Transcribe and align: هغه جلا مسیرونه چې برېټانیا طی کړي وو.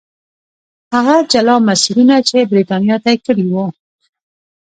هغه 0.93 1.15
جلا 1.31 1.55
مسیرونه 1.69 2.15
چې 2.29 2.37
برېټانیا 2.51 2.97
طی 3.05 3.15
کړي 3.25 3.45
وو. 3.51 3.65